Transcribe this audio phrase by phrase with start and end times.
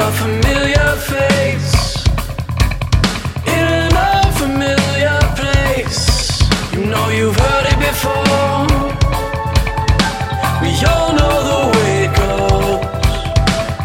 [0.00, 2.06] a familiar face
[3.46, 3.96] in an
[5.34, 6.40] place.
[6.72, 8.66] You know you've heard it before.
[10.62, 12.84] We all know the way it goes,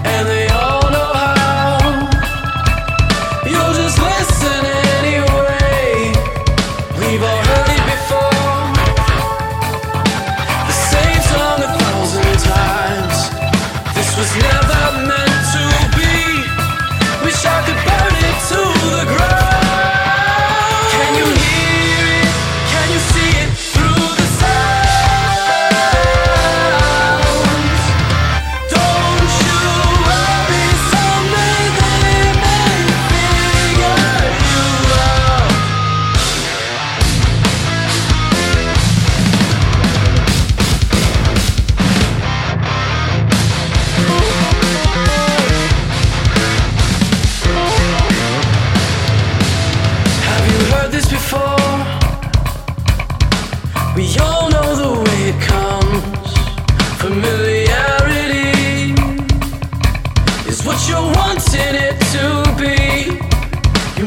[0.06, 2.10] and they all know how.
[3.50, 4.66] You'll just listen
[5.00, 6.14] anyway.
[7.00, 7.53] We've all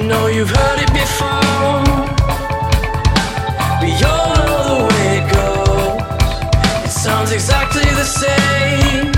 [0.08, 1.82] know you've heard it before.
[3.82, 6.84] We all know the way it goes.
[6.84, 9.10] It sounds exactly the same,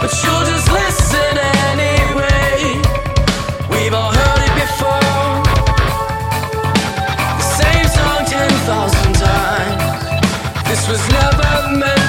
[0.00, 1.34] but you'll just listen
[1.72, 2.78] anyway.
[3.68, 5.42] We've all heard it before.
[7.40, 10.68] The same song ten thousand times.
[10.68, 12.03] This was never meant.